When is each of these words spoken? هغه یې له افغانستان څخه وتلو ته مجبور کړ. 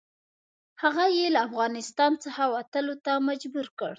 هغه 0.83 1.05
یې 1.17 1.25
له 1.35 1.39
افغانستان 1.47 2.11
څخه 2.23 2.43
وتلو 2.55 2.95
ته 3.05 3.13
مجبور 3.29 3.67
کړ. 3.79 3.89